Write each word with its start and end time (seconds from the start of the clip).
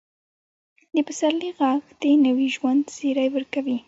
د 0.95 0.97
پسرلي 1.07 1.51
ږغ 1.57 1.81
د 2.01 2.03
نوي 2.25 2.47
ژوند 2.55 2.83
زیری 2.97 3.27
ورکوي. 3.35 3.77